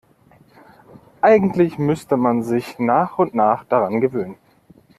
[1.21, 4.33] Eigentlich müsste man sich nach und nach daran gewöhnen.